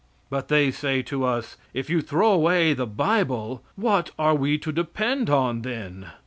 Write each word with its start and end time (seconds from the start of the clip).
But 0.31 0.47
they 0.47 0.71
say 0.71 1.03
to 1.03 1.23
us, 1.25 1.57
"If 1.75 1.87
you 1.87 2.01
throw 2.01 2.31
away 2.31 2.73
the 2.73 2.87
Bible 2.87 3.61
what 3.75 4.09
are 4.17 4.33
we 4.33 4.57
to 4.57 4.71
depend 4.71 5.29
on 5.29 5.61
then?" 5.61 6.07